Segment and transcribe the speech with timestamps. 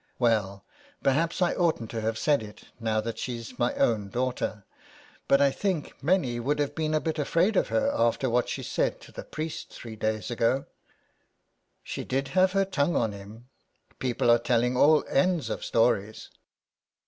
[0.17, 0.65] "Well,
[1.03, 4.63] perhaps I oughtn't to have said it now that she's my own daughter,
[5.27, 8.63] but I think many would have been a bit afraid of her after what she
[8.63, 10.65] said to the priest three days ago,"''
[11.83, 13.47] She did have her tongue on him.
[13.99, 16.31] People are telling all ends of stories."